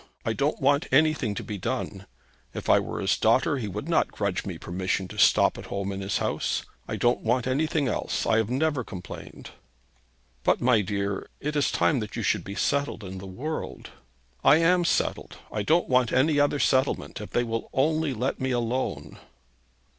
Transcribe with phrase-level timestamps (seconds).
[0.25, 2.07] I don't want anything to be done.
[2.55, 5.91] If I were his daughter he would not grudge me permission to stop at home
[5.91, 6.65] in his house.
[6.87, 8.25] I don't want anything else.
[8.25, 9.51] I have never complained.'
[10.43, 13.91] 'But, my dear, it is time that you should be settled in the world.'
[14.43, 15.37] 'I am settled.
[15.51, 19.19] I don't want any other settlement, if they will only let me alone.'